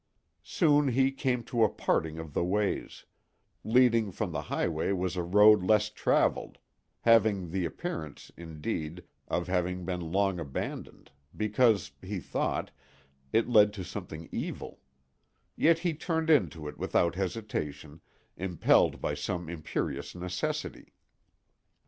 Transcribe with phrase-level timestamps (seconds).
[0.41, 3.05] Soon he came to a parting of the ways;
[3.63, 6.57] leading from the highway was a road less traveled,
[7.01, 12.71] having the appearance, indeed, of having been long abandoned, because, he thought,
[13.31, 14.79] it led to something evil;
[15.55, 18.01] yet he turned into it without hesitation,
[18.35, 20.93] impelled by some imperious necessity.